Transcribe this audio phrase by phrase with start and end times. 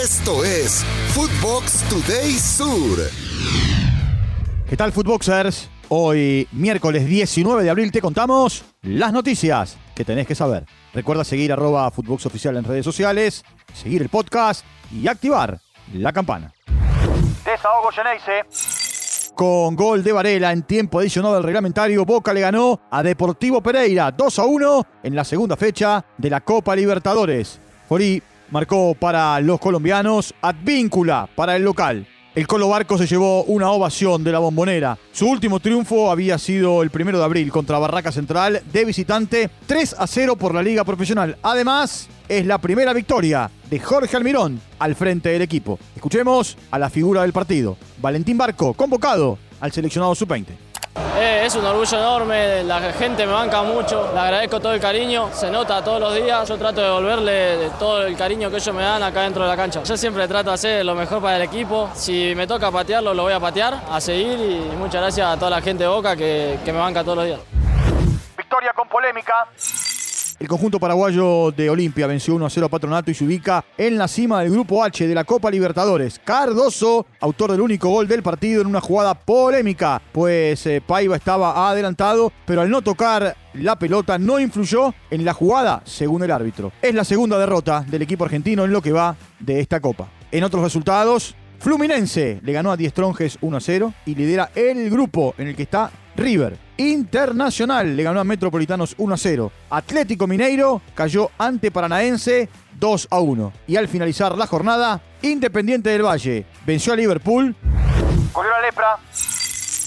[0.00, 2.98] Esto es Footbox Today Sur.
[4.70, 5.68] ¿Qué tal, Footboxers?
[5.88, 10.66] Hoy, miércoles 19 de abril, te contamos las noticias que tenés que saber.
[10.94, 15.58] Recuerda seguir arroba Footbox Oficial en redes sociales, seguir el podcast y activar
[15.92, 16.52] la campana.
[17.44, 19.34] Desahogo Geneise.
[19.34, 24.12] Con gol de Varela en tiempo adicional del reglamentario, Boca le ganó a Deportivo Pereira
[24.12, 27.58] 2 a 1 en la segunda fecha de la Copa Libertadores.
[27.88, 32.06] Jorí marcó para los colombianos, Advíncula para el local.
[32.34, 34.96] El Colo Barco se llevó una ovación de la bombonera.
[35.12, 39.96] Su último triunfo había sido el primero de abril contra Barraca Central de visitante 3
[39.98, 41.36] a 0 por la Liga Profesional.
[41.42, 45.80] Además, es la primera victoria de Jorge Almirón al frente del equipo.
[45.96, 50.67] Escuchemos a la figura del partido, Valentín Barco, convocado al seleccionado sub-20.
[51.16, 55.30] Eh, es un orgullo enorme, la gente me banca mucho, le agradezco todo el cariño,
[55.32, 58.82] se nota todos los días, yo trato de devolverle todo el cariño que ellos me
[58.82, 59.82] dan acá dentro de la cancha.
[59.82, 63.24] Yo siempre trato de hacer lo mejor para el equipo, si me toca patearlo lo
[63.24, 66.58] voy a patear, a seguir y muchas gracias a toda la gente de Boca que,
[66.64, 67.40] que me banca todos los días.
[68.36, 69.48] Victoria con polémica.
[70.40, 73.98] El conjunto paraguayo de Olimpia venció 1 a 0 a Patronato y se ubica en
[73.98, 76.20] la cima del grupo H de la Copa Libertadores.
[76.22, 81.68] Cardoso, autor del único gol del partido en una jugada polémica, pues eh, Paiva estaba
[81.68, 86.70] adelantado, pero al no tocar la pelota no influyó en la jugada, según el árbitro.
[86.80, 90.08] Es la segunda derrota del equipo argentino en lo que va de esta Copa.
[90.30, 95.34] En otros resultados, Fluminense le ganó a Diestronjes 1 a 0 y lidera el grupo
[95.38, 96.56] en el que está River.
[96.76, 99.52] Internacional le ganó a Metropolitanos 1 a 0.
[99.70, 102.48] Atlético Mineiro cayó ante Paranaense
[102.78, 103.52] 2 a 1.
[103.66, 107.56] Y al finalizar la jornada, Independiente del Valle venció a Liverpool.
[108.32, 108.98] Corrió la lepra.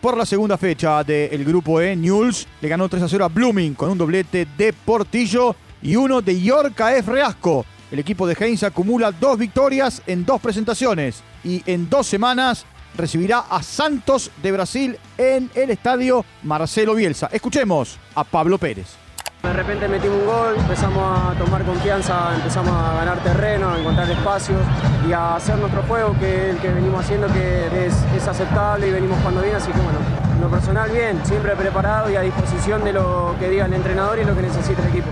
[0.00, 3.74] Por la segunda fecha del grupo E, Newell's le ganó 3 a 0 a Blooming
[3.74, 7.12] con un doblete de Portillo y uno de Yorca F.
[7.12, 7.64] Reasco.
[7.92, 12.64] El equipo de Heinz acumula dos victorias en dos presentaciones y en dos semanas
[12.96, 17.28] recibirá a Santos de Brasil en el estadio Marcelo Bielsa.
[17.32, 18.96] Escuchemos a Pablo Pérez.
[19.42, 24.08] De repente metimos un gol, empezamos a tomar confianza, empezamos a ganar terreno, a encontrar
[24.08, 24.60] espacios
[25.08, 28.86] y a hacer nuestro juego, que es el que venimos haciendo, que es, es aceptable
[28.86, 29.98] y venimos jugando bien, así que bueno,
[30.32, 34.20] en lo personal bien, siempre preparado y a disposición de lo que diga el entrenador
[34.20, 35.08] y lo que necesita el equipo.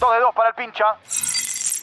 [0.00, 0.84] 2 de 2 para el pincha.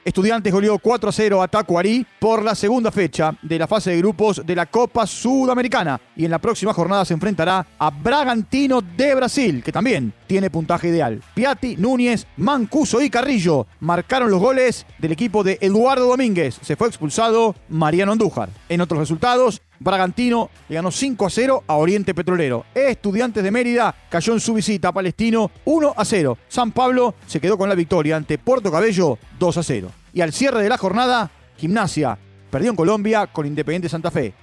[0.03, 3.97] Estudiantes goleó 4 a 0 a Tacuarí por la segunda fecha de la fase de
[3.99, 6.01] grupos de la Copa Sudamericana.
[6.15, 10.87] Y en la próxima jornada se enfrentará a Bragantino de Brasil, que también tiene puntaje
[10.87, 11.21] ideal.
[11.35, 16.57] Piatti, Núñez, Mancuso y Carrillo marcaron los goles del equipo de Eduardo Domínguez.
[16.61, 18.49] Se fue expulsado Mariano Andújar.
[18.69, 22.65] En otros resultados, Bragantino le ganó 5 a 0 a Oriente Petrolero.
[22.75, 26.37] Estudiantes de Mérida cayó en su visita a Palestino 1 a 0.
[26.47, 29.91] San Pablo se quedó con la victoria ante Puerto Cabello 2 a 0.
[30.13, 32.15] Y al cierre de la jornada, Gimnasia
[32.51, 34.35] perdió en Colombia con Independiente Santa Fe.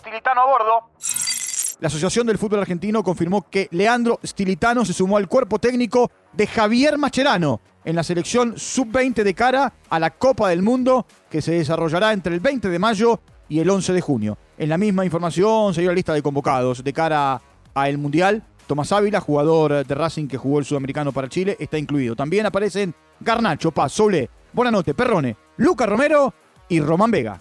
[0.00, 0.90] Stilitano a bordo.
[1.80, 6.46] La Asociación del Fútbol Argentino confirmó que Leandro Stilitano se sumó al cuerpo técnico de
[6.46, 11.52] Javier Macherano en la selección sub-20 de cara a la Copa del Mundo que se
[11.52, 13.20] desarrollará entre el 20 de mayo
[13.52, 14.38] y el 11 de junio.
[14.56, 17.38] En la misma información se dio la lista de convocados de cara
[17.74, 18.42] al Mundial.
[18.66, 22.16] Tomás Ávila, jugador de Racing que jugó el sudamericano para Chile, está incluido.
[22.16, 26.32] También aparecen Garnacho, Paz, Solé, Bonanote, Perrone, Luca Romero
[26.66, 27.38] y Román Vega.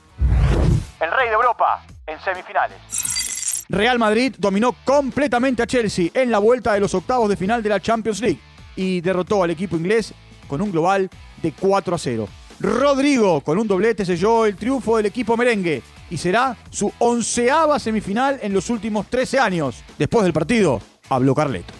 [1.00, 3.66] El rey de Europa en semifinales.
[3.70, 7.70] Real Madrid dominó completamente a Chelsea en la vuelta de los octavos de final de
[7.70, 8.42] la Champions League
[8.76, 10.14] y derrotó al equipo inglés
[10.50, 11.10] con un global
[11.42, 12.28] de 4 a 0.
[12.60, 18.38] Rodrigo con un doblete selló el triunfo del equipo merengue y será su onceava semifinal
[18.44, 19.84] en los últimos 13 años.
[19.98, 20.80] Después del partido,
[21.10, 21.74] habló Carleto.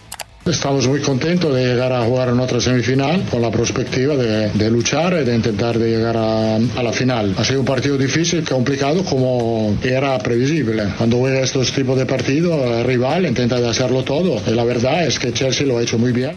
[0.44, 5.12] Estamos muy contentos de llegar a jugar en otra semifinal con la perspectiva de, luchar
[5.12, 7.36] y de intentar de llegar a, la final.
[7.38, 10.94] Ha sido un partido difícil, complicado, como era previsible.
[10.98, 14.42] Cuando juega estos tipos de partidos, el rival intenta de hacerlo todo.
[14.44, 16.36] Y la verdad es que Chelsea lo ha hecho muy bien.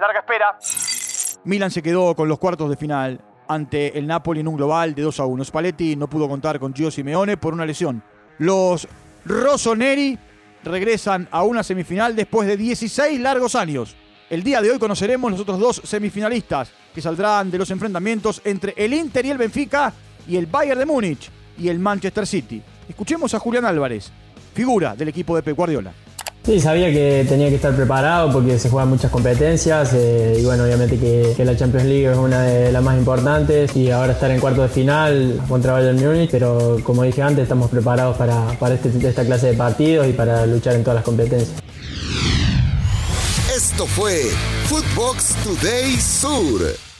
[0.00, 0.56] Larga espera.
[1.44, 5.02] Milan se quedó con los cuartos de final ante el Napoli en un global de
[5.02, 5.44] 2 a 1.
[5.44, 8.02] Spalletti no pudo contar con Gio Simeone por una lesión.
[8.38, 8.88] Los
[9.24, 10.18] Rossoneri
[10.64, 13.96] regresan a una semifinal después de 16 largos años.
[14.30, 18.74] El día de hoy conoceremos los otros dos semifinalistas que saldrán de los enfrentamientos entre
[18.76, 19.92] el Inter y el Benfica
[20.26, 22.62] y el Bayern de Múnich y el Manchester City.
[22.88, 24.10] Escuchemos a Julián Álvarez,
[24.54, 25.92] figura del equipo de Pep Guardiola.
[26.44, 30.64] Sí, sabía que tenía que estar preparado porque se juegan muchas competencias eh, y bueno,
[30.64, 34.40] obviamente que, la Champions League es una de las más importantes y ahora estar en
[34.40, 38.90] cuarto de final contra Bayern Múnich, pero como dije antes, estamos preparados para, para este,
[39.06, 41.62] esta clase de partidos y para luchar en todas las competencias.
[43.54, 44.22] Esto fue
[44.66, 46.91] Footbox Today Sur.